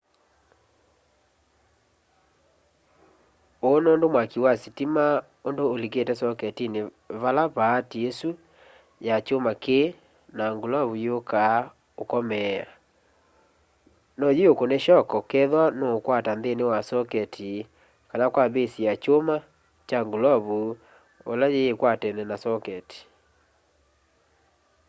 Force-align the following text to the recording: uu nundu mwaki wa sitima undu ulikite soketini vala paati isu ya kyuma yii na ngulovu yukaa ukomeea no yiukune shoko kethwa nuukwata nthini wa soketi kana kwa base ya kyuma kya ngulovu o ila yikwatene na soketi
uu 3.67 3.77
nundu 3.83 4.05
mwaki 4.13 4.37
wa 4.45 4.53
sitima 4.61 5.03
undu 5.47 5.63
ulikite 5.75 6.13
soketini 6.21 6.79
vala 7.21 7.43
paati 7.55 7.97
isu 8.09 8.29
ya 9.07 9.15
kyuma 9.25 9.51
yii 9.63 9.95
na 10.37 10.45
ngulovu 10.55 10.93
yukaa 11.05 11.57
ukomeea 12.01 12.65
no 14.17 14.27
yiukune 14.37 14.77
shoko 14.85 15.17
kethwa 15.31 15.63
nuukwata 15.77 16.31
nthini 16.39 16.63
wa 16.71 16.79
soketi 16.89 17.49
kana 18.09 18.25
kwa 18.33 18.43
base 18.53 18.79
ya 18.87 18.93
kyuma 19.03 19.35
kya 19.87 19.99
ngulovu 20.05 20.59
o 21.29 21.31
ila 21.35 21.47
yikwatene 21.55 22.23
na 22.29 22.35
soketi 22.43 22.99